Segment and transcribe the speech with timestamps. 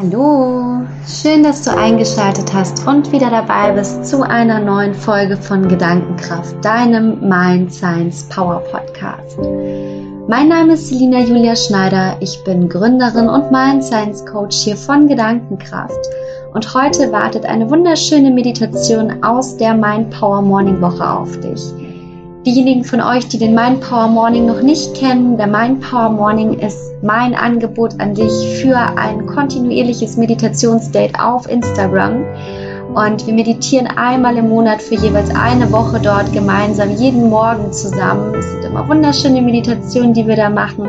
[0.00, 5.66] Hallo, schön, dass du eingeschaltet hast und wieder dabei bist zu einer neuen Folge von
[5.66, 9.36] Gedankenkraft, deinem Mind Science Power Podcast.
[10.28, 15.08] Mein Name ist Selina Julia Schneider, ich bin Gründerin und Mind Science Coach hier von
[15.08, 16.06] Gedankenkraft
[16.54, 21.87] und heute wartet eine wunderschöne Meditation aus der Mind Power Morning Woche auf dich.
[22.46, 26.54] Diejenigen von euch, die den Mind Power Morning noch nicht kennen, der Mind Power Morning
[26.54, 32.24] ist mein Angebot an dich für ein kontinuierliches Meditationsdate auf Instagram.
[32.94, 38.32] Und wir meditieren einmal im Monat für jeweils eine Woche dort gemeinsam, jeden Morgen zusammen.
[38.34, 40.88] Es sind immer wunderschöne Meditationen, die wir da machen.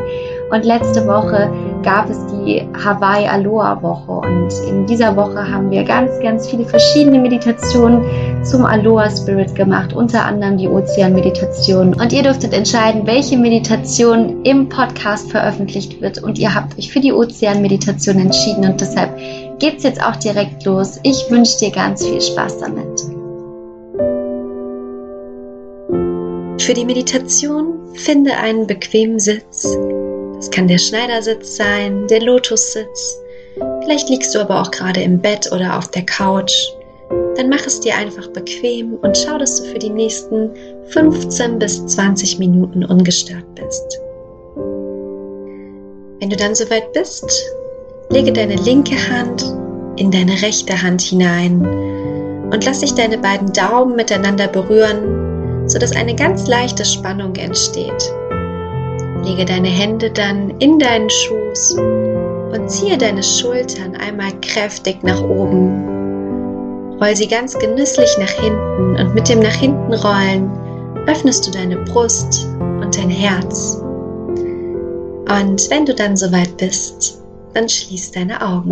[0.52, 1.52] Und letzte Woche
[1.83, 4.11] gab es die Hawaii Aloha Woche.
[4.11, 8.02] Und in dieser Woche haben wir ganz, ganz viele verschiedene Meditationen
[8.43, 11.93] zum Aloha Spirit gemacht, unter anderem die Ozean-Meditation.
[11.93, 16.21] Und ihr dürftet entscheiden, welche Meditation im Podcast veröffentlicht wird.
[16.23, 18.66] Und ihr habt euch für die Ozean-Meditation entschieden.
[18.66, 19.17] Und deshalb
[19.59, 20.99] geht's jetzt auch direkt los.
[21.03, 23.02] Ich wünsche dir ganz viel Spaß damit.
[26.61, 29.75] Für die Meditation finde einen bequemen Sitz
[30.40, 33.20] es kann der Schneidersitz sein, der Lotussitz.
[33.84, 36.54] Vielleicht liegst du aber auch gerade im Bett oder auf der Couch.
[37.36, 40.52] Dann mach es dir einfach bequem und schau, dass du für die nächsten
[40.88, 44.00] 15 bis 20 Minuten ungestört bist.
[46.20, 47.32] Wenn du dann soweit bist,
[48.10, 49.44] lege deine linke Hand
[49.98, 51.66] in deine rechte Hand hinein
[52.52, 58.14] und lass dich deine beiden Daumen miteinander berühren, sodass eine ganz leichte Spannung entsteht.
[59.23, 61.78] Lege deine Hände dann in deinen Schoß
[62.53, 66.98] und ziehe deine Schultern einmal kräftig nach oben.
[67.02, 70.50] Roll sie ganz genüsslich nach hinten und mit dem nach hinten rollen
[71.08, 73.81] öffnest du deine Brust und dein Herz.
[73.81, 77.22] Und wenn du dann soweit bist,
[77.54, 78.72] dann schließ deine Augen.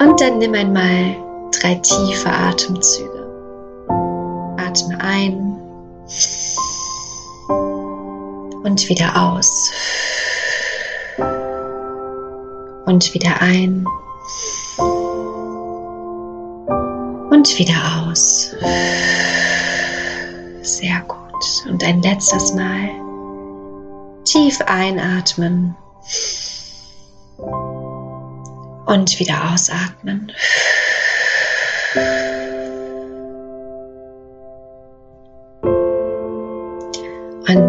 [0.00, 1.16] Und dann nimm einmal
[1.60, 3.26] drei tiefe Atemzüge.
[4.56, 5.56] Atme ein
[8.62, 9.70] und wieder aus.
[12.86, 13.86] Und wieder ein.
[17.30, 18.54] Und wieder aus.
[20.62, 21.66] Sehr gut.
[21.68, 22.90] Und ein letztes Mal.
[24.24, 25.76] Tief einatmen.
[28.86, 30.32] Und wieder ausatmen.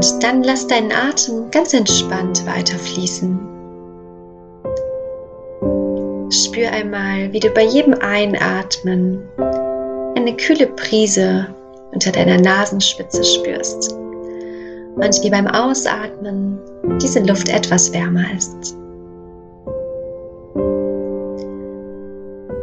[0.02, 3.40] Und dann lass deinen Atem ganz entspannt weiterfließen.
[6.32, 9.20] Spür einmal, wie du bei jedem Einatmen
[10.16, 11.46] eine kühle Prise
[11.92, 16.58] unter deiner Nasenspitze spürst und wie beim Ausatmen
[17.00, 18.76] diese Luft etwas wärmer ist.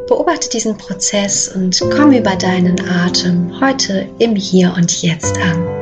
[0.09, 5.78] Beobachte diesen Prozess und komm über deinen Atem heute im Hier und Jetzt an.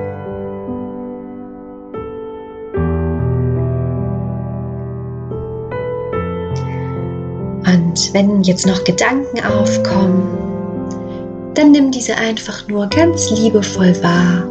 [8.16, 10.26] Wenn jetzt noch Gedanken aufkommen,
[11.52, 14.42] dann nimm diese einfach nur ganz liebevoll wahr.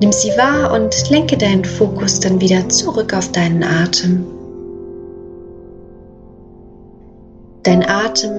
[0.00, 4.24] Nimm sie wahr und lenke deinen Fokus dann wieder zurück auf deinen Atem.
[7.64, 8.32] Dein Atem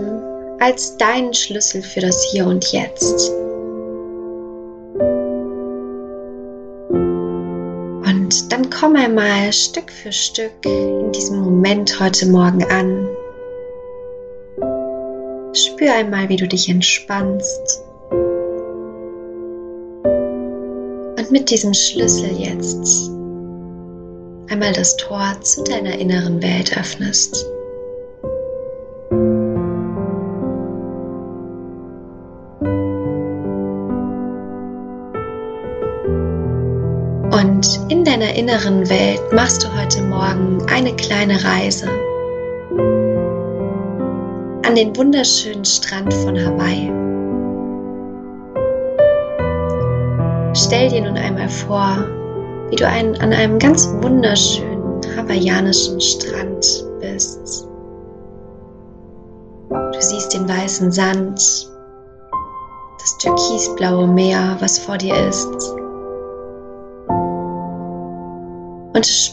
[0.60, 3.32] als dein Schlüssel für das Hier und Jetzt.
[8.80, 13.10] Komm einmal Stück für Stück in diesem Moment heute Morgen an.
[15.54, 17.84] Spür einmal, wie du dich entspannst.
[21.18, 23.10] Und mit diesem Schlüssel jetzt
[24.50, 27.46] einmal das Tor zu deiner inneren Welt öffnest.
[38.20, 41.88] Deiner inneren Welt machst du heute Morgen eine kleine Reise
[44.66, 46.92] an den wunderschönen Strand von Hawaii.
[50.54, 52.06] Stell dir nun einmal vor,
[52.70, 57.68] wie du ein, an einem ganz wunderschönen hawaiianischen Strand bist.
[59.70, 61.38] Du siehst den weißen Sand,
[63.00, 65.79] das türkisblaue Meer, was vor dir ist.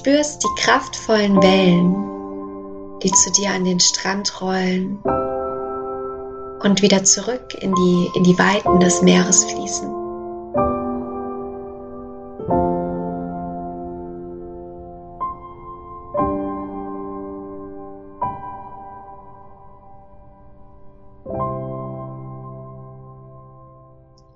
[0.06, 5.00] spürst die kraftvollen Wellen, die zu dir an den Strand rollen
[6.62, 9.92] und wieder zurück in die, in die Weiten des Meeres fließen.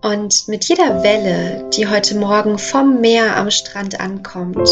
[0.02, 4.69] Und mit jeder Welle, die heute Morgen vom Meer am Strand ankommt,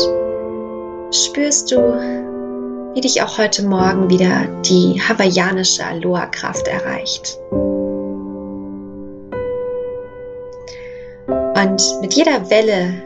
[1.10, 1.78] spürst du,
[2.94, 7.38] wie dich auch heute Morgen wieder die hawaiianische Aloha-Kraft erreicht.
[11.26, 13.02] Und mit jeder Welle,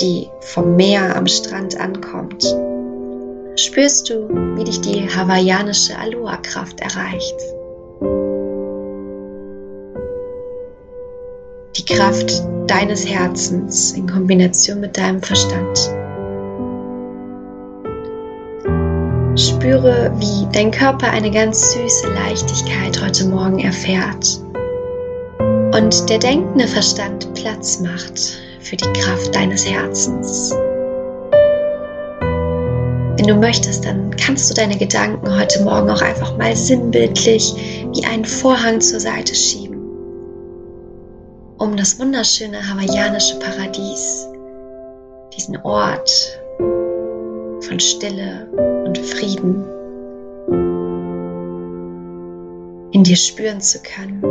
[0.00, 2.44] die vom Meer am Strand ankommt,
[3.56, 7.36] spürst du, wie dich die hawaiianische Aloha-Kraft erreicht.
[11.76, 15.94] Die Kraft deines Herzens in Kombination mit deinem Verstand.
[19.36, 24.38] Spüre, wie dein Körper eine ganz süße Leichtigkeit heute Morgen erfährt
[25.74, 30.52] und der denkende Verstand Platz macht für die Kraft deines Herzens.
[33.16, 37.56] Wenn du möchtest, dann kannst du deine Gedanken heute Morgen auch einfach mal sinnbildlich
[37.92, 39.80] wie einen Vorhang zur Seite schieben,
[41.58, 44.28] um das wunderschöne hawaiianische Paradies,
[45.36, 46.38] diesen Ort
[47.68, 48.46] von Stille
[48.84, 49.64] und Frieden
[52.92, 54.22] in dir spüren zu können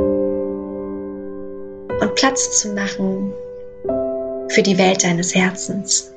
[2.00, 3.34] und Platz zu machen
[4.50, 6.14] für die Welt deines Herzens.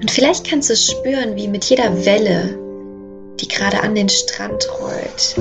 [0.00, 2.58] Und vielleicht kannst du spüren, wie mit jeder Welle,
[3.40, 5.36] die gerade an den Strand rollt,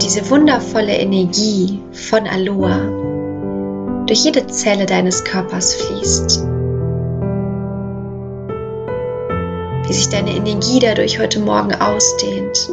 [0.00, 3.13] diese wundervolle Energie von Aloha
[4.06, 6.46] durch jede Zelle deines Körpers fließt.
[9.86, 12.68] Wie sich deine Energie dadurch heute Morgen ausdehnt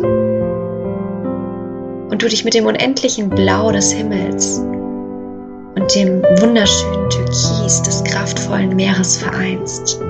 [2.09, 8.75] und du dich mit dem unendlichen Blau des Himmels und dem wunderschönen Türkis des kraftvollen
[8.75, 10.01] Meeres vereinst.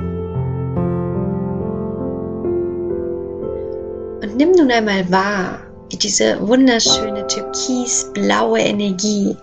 [4.21, 5.59] Und nimm nun einmal wahr,
[5.89, 9.35] wie diese wunderschöne türkisblaue Energie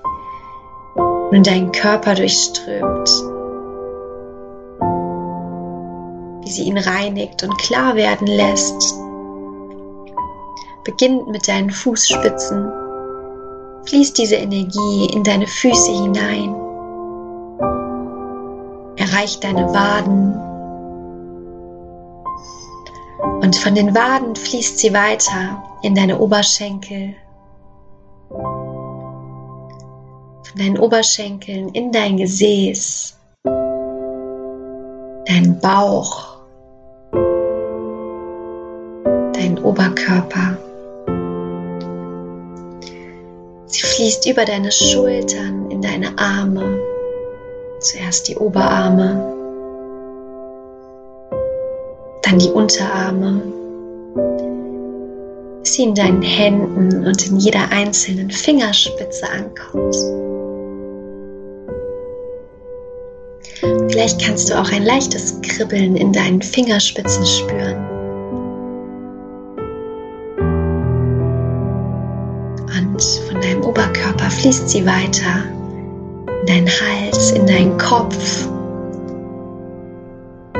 [1.30, 3.08] nun deinen Körper durchströmt,
[6.44, 8.98] wie sie ihn reinigt und klar werden lässt
[10.88, 12.72] beginnt mit deinen Fußspitzen.
[13.84, 16.54] Fließt diese Energie in deine Füße hinein.
[18.96, 20.32] Erreicht deine Waden.
[23.42, 27.14] Und von den Waden fließt sie weiter in deine Oberschenkel.
[30.58, 33.16] Deinen Oberschenkeln in dein Gesäß,
[35.26, 36.38] deinen Bauch,
[39.32, 40.58] deinen Oberkörper.
[43.66, 46.81] Sie fließt über deine Schultern in deine Arme.
[47.81, 49.22] Zuerst die Oberarme,
[52.22, 53.40] dann die Unterarme,
[55.61, 60.27] bis sie in deinen Händen und in jeder einzelnen Fingerspitze ankommt.
[63.98, 67.84] Vielleicht kannst du auch ein leichtes Kribbeln in deinen Fingerspitzen spüren.
[73.28, 75.42] von deinem Oberkörper fließt sie weiter
[76.28, 78.49] in deinen Hals, in deinen Kopf,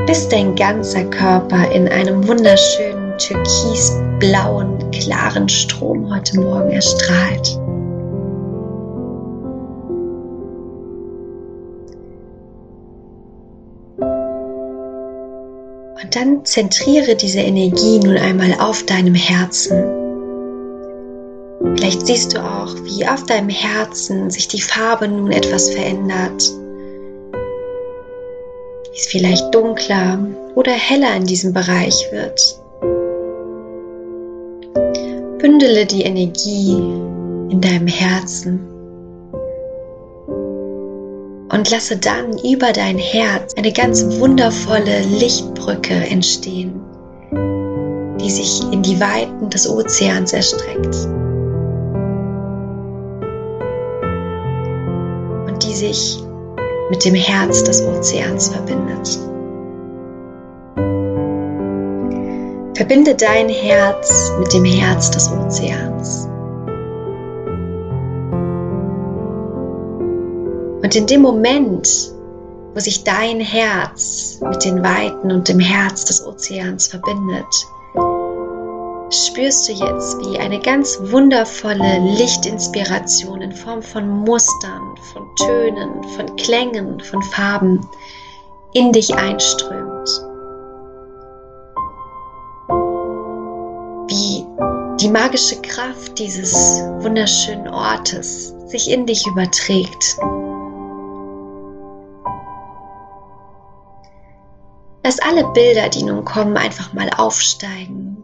[0.06, 7.67] bis dein ganzer Körper in einem wunderschönen türkisblauen, klaren Strom heute Morgen erstrahlt.
[16.10, 19.84] Dann zentriere diese Energie nun einmal auf deinem Herzen.
[21.76, 26.50] Vielleicht siehst du auch, wie auf deinem Herzen sich die Farbe nun etwas verändert.
[28.90, 32.58] Wie es vielleicht dunkler oder heller in diesem Bereich wird.
[35.38, 36.72] Bündele die Energie
[37.50, 38.77] in deinem Herzen
[41.58, 46.80] und lasse dann über dein Herz eine ganz wundervolle Lichtbrücke entstehen,
[48.20, 50.96] die sich in die Weiten des Ozeans erstreckt.
[55.78, 56.18] sich
[56.90, 59.18] mit dem Herz des Ozeans verbindet.
[62.74, 66.27] Verbinde dein Herz mit dem Herz des Ozeans.
[70.82, 72.12] Und in dem Moment,
[72.75, 77.66] wo sich dein Herz mit den Weiten und dem Herz des Ozeans verbindet,
[79.11, 86.37] spürst du jetzt, wie eine ganz wundervolle Lichtinspiration in Form von Mustern, von Tönen, von
[86.37, 87.85] Klängen, von Farben
[88.75, 90.08] in dich einströmt.
[94.08, 94.44] Wie
[95.00, 100.16] die magische Kraft dieses wunderschönen Ortes sich in dich überträgt.
[105.08, 108.22] Lass alle Bilder, die nun kommen, einfach mal aufsteigen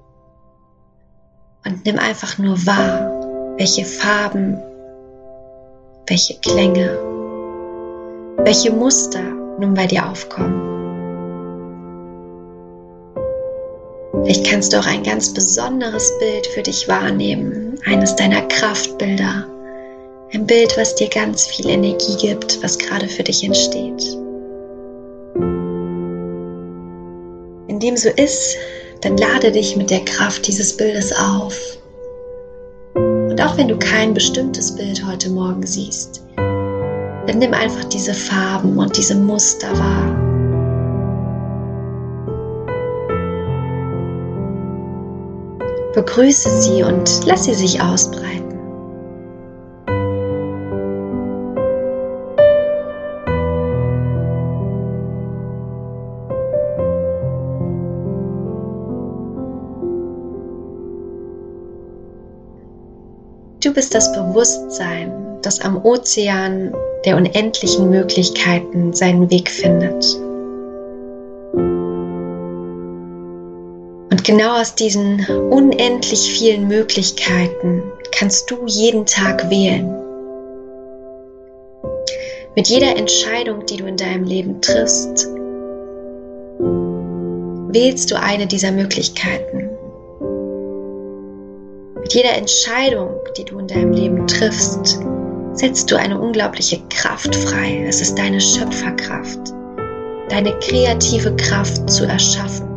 [1.65, 4.61] und nimm einfach nur wahr, welche Farben,
[6.07, 6.91] welche Klänge,
[8.37, 9.23] welche Muster
[9.59, 10.61] nun bei dir aufkommen.
[14.25, 19.47] Vielleicht kannst du auch ein ganz besonderes Bild für dich wahrnehmen, eines deiner Kraftbilder.
[20.35, 24.19] Ein Bild, was dir ganz viel Energie gibt, was gerade für dich entsteht.
[27.85, 28.57] Dem so ist,
[29.03, 31.55] dann lade dich mit der Kraft dieses Bildes auf.
[32.95, 38.79] Und auch wenn du kein bestimmtes Bild heute Morgen siehst, dann nimm einfach diese Farben
[38.79, 40.21] und diese Muster wahr.
[45.95, 48.44] Begrüße sie und lass sie sich ausbreiten.
[63.75, 65.13] Bist das Bewusstsein,
[65.43, 66.73] das am Ozean
[67.05, 70.17] der unendlichen Möglichkeiten seinen Weg findet.
[74.11, 79.93] Und genau aus diesen unendlich vielen Möglichkeiten kannst du jeden Tag wählen.
[82.57, 85.27] Mit jeder Entscheidung, die du in deinem Leben triffst,
[87.73, 89.74] wählst du eine dieser Möglichkeiten.
[92.05, 95.01] Mit jeder Entscheidung, die du in deinem Leben triffst,
[95.55, 97.83] setzt du eine unglaubliche Kraft frei.
[97.89, 99.41] Es ist deine Schöpferkraft,
[100.29, 102.69] deine kreative Kraft zu erschaffen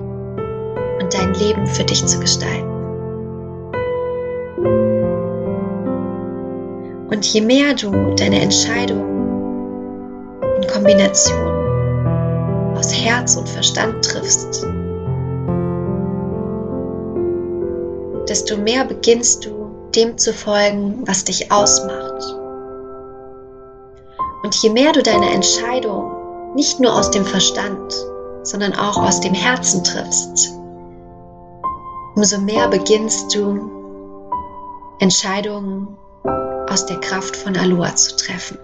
[1.02, 2.72] und dein Leben für dich zu gestalten.
[7.10, 9.04] Und je mehr du deine Entscheidung
[10.56, 14.66] in Kombination aus Herz und Verstand triffst,
[18.30, 22.36] desto mehr beginnst du dem zu folgen, was dich ausmacht.
[24.44, 27.94] Und je mehr du deine Entscheidung nicht nur aus dem Verstand,
[28.44, 30.54] sondern auch aus dem Herzen triffst,
[32.16, 33.70] umso mehr beginnst du
[35.00, 35.98] Entscheidungen
[36.70, 38.58] aus der Kraft von Aloha zu treffen.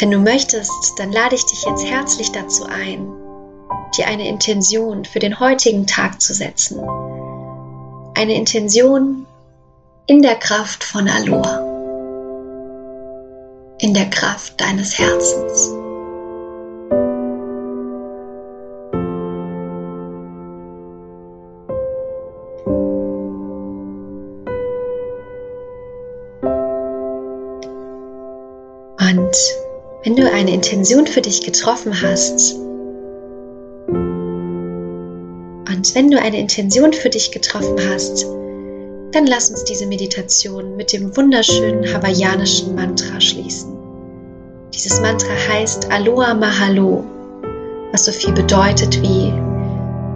[0.00, 3.06] Wenn du möchtest, dann lade ich dich jetzt herzlich dazu ein,
[3.96, 6.80] dir eine Intention für den heutigen Tag zu setzen.
[8.14, 9.26] Eine Intention
[10.06, 11.58] in der Kraft von Aloha.
[13.78, 15.72] In der Kraft deines Herzens.
[30.06, 32.54] Wenn du eine Intention für dich getroffen hast
[33.88, 38.24] und wenn du eine Intention für dich getroffen hast,
[39.10, 43.76] dann lass uns diese Meditation mit dem wunderschönen hawaiianischen Mantra schließen.
[44.72, 47.02] Dieses Mantra heißt Aloha Mahalo,
[47.90, 49.32] was so viel bedeutet wie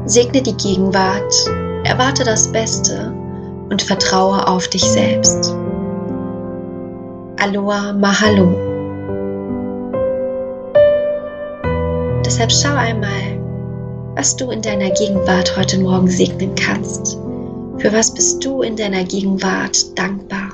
[0.06, 1.34] Segne die Gegenwart,
[1.82, 3.12] erwarte das Beste
[3.68, 5.52] und vertraue auf dich selbst.
[7.40, 8.69] Aloha Mahalo.
[12.30, 17.18] Deshalb schau einmal, was du in deiner Gegenwart heute Morgen segnen kannst.
[17.78, 20.50] Für was bist du in deiner Gegenwart dankbar?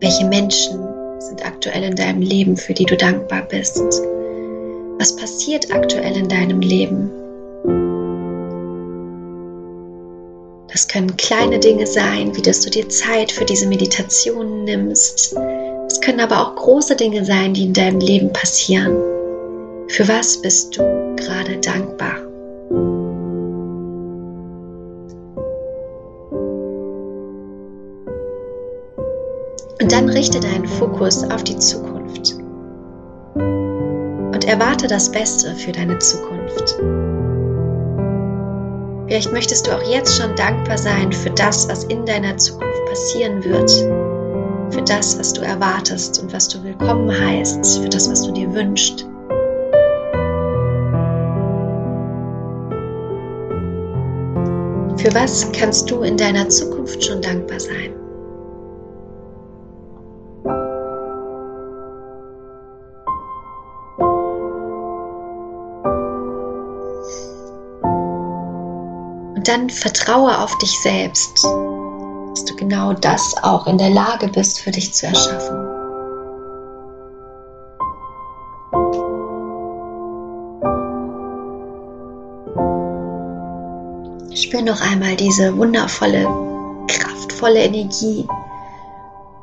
[0.00, 0.78] Welche Menschen
[1.20, 3.80] sind aktuell in deinem Leben, für die du dankbar bist?
[4.98, 7.10] Was passiert aktuell in deinem Leben?
[10.70, 15.34] Das können kleine Dinge sein, wie dass du dir Zeit für diese Meditation nimmst.
[15.86, 19.13] Es können aber auch große Dinge sein, die in deinem Leben passieren.
[19.94, 20.82] Für was bist du
[21.14, 22.16] gerade dankbar?
[29.80, 32.34] Und dann richte deinen Fokus auf die Zukunft
[33.36, 36.76] und erwarte das Beste für deine Zukunft.
[39.06, 43.44] Vielleicht möchtest du auch jetzt schon dankbar sein für das, was in deiner Zukunft passieren
[43.44, 43.70] wird,
[44.74, 48.52] für das, was du erwartest und was du willkommen heißt, für das, was du dir
[48.52, 49.06] wünschst.
[55.04, 57.92] Für was kannst du in deiner Zukunft schon dankbar sein?
[69.34, 74.60] Und dann vertraue auf dich selbst, dass du genau das auch in der Lage bist,
[74.60, 75.63] für dich zu erschaffen.
[84.64, 86.26] Noch einmal diese wundervolle,
[86.88, 88.26] kraftvolle Energie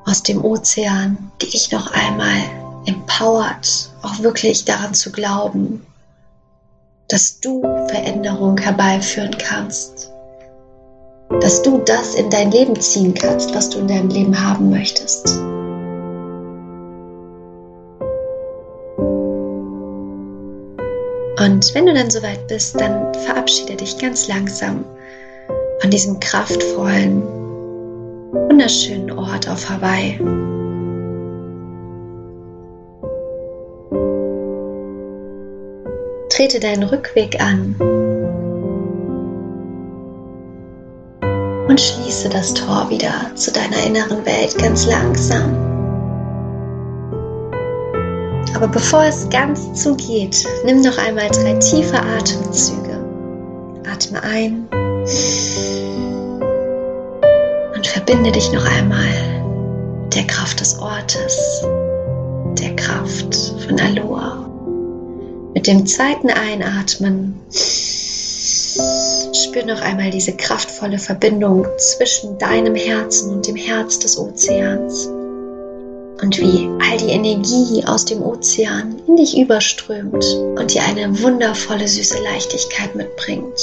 [0.05, 2.41] aus dem Ozean, die dich noch einmal
[2.85, 5.85] empowert, auch wirklich daran zu glauben,
[7.07, 10.11] dass du Veränderung herbeiführen kannst,
[11.41, 15.27] dass du das in dein Leben ziehen kannst, was du in deinem Leben haben möchtest.
[21.39, 24.85] Und wenn du dann soweit bist, dann verabschiede dich ganz langsam
[25.81, 27.23] von diesem kraftvollen,
[28.31, 30.19] wunderschönen Ort auf Hawaii.
[36.29, 37.75] Trete deinen Rückweg an
[41.67, 45.55] und schließe das Tor wieder zu deiner inneren Welt ganz langsam.
[48.55, 52.99] Aber bevor es ganz zugeht, nimm noch einmal drei tiefe Atemzüge.
[53.91, 54.67] Atme ein
[58.05, 59.43] verbinde dich noch einmal
[60.03, 61.61] mit der Kraft des Ortes,
[62.59, 64.49] der Kraft von Aloha.
[65.53, 67.39] Mit dem zweiten Einatmen
[69.35, 75.05] spür noch einmal diese kraftvolle Verbindung zwischen deinem Herzen und dem Herz des Ozeans.
[76.23, 80.25] Und wie all die Energie aus dem Ozean in dich überströmt
[80.57, 83.59] und dir eine wundervolle süße Leichtigkeit mitbringt.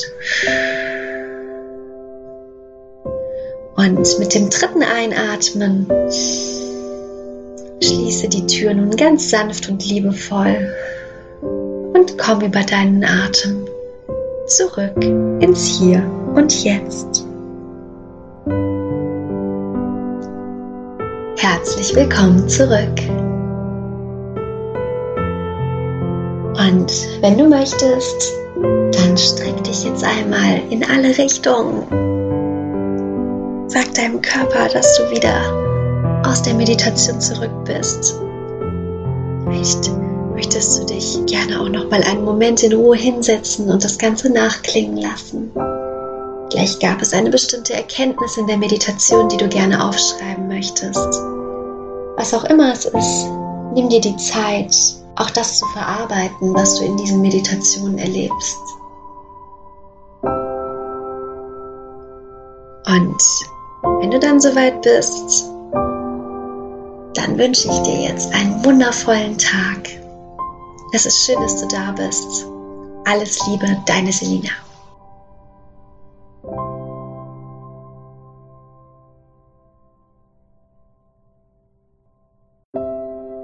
[3.78, 5.86] Und mit dem dritten Einatmen
[7.80, 10.75] schließe die Tür nun ganz sanft und liebevoll
[11.95, 13.69] und komm über deinen Atem
[14.49, 14.97] zurück
[15.41, 16.02] ins Hier
[16.34, 17.25] und Jetzt.
[21.36, 22.99] Herzlich willkommen zurück.
[26.58, 32.07] Und wenn du möchtest, dann streck dich jetzt einmal in alle Richtungen
[33.69, 38.19] Sag deinem Körper, dass du wieder aus der Meditation zurück bist.
[39.45, 39.91] Vielleicht
[40.33, 44.31] möchtest du dich gerne auch noch mal einen Moment in Ruhe hinsetzen und das Ganze
[44.31, 45.52] nachklingen lassen.
[46.50, 51.21] Vielleicht gab es eine bestimmte Erkenntnis in der Meditation, die du gerne aufschreiben möchtest.
[52.17, 53.26] Was auch immer es ist,
[53.75, 54.75] nimm dir die Zeit,
[55.17, 58.57] auch das zu verarbeiten, was du in diesen Meditationen erlebst.
[62.87, 63.23] Und
[63.82, 65.49] wenn du dann soweit bist,
[67.14, 69.88] dann wünsche ich dir jetzt einen wundervollen Tag.
[70.93, 72.47] Es ist schön, dass du da bist.
[73.04, 74.50] Alles Liebe, deine Selina.